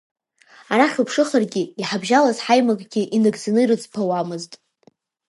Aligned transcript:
Арахь 0.71 0.97
уԥшыхыр 1.01 1.43
иҳабжьалаз 1.81 2.37
ҳаимакгьы 2.45 3.01
инагӡаны 3.15 3.61
ирыӡбауамызт. 3.63 4.51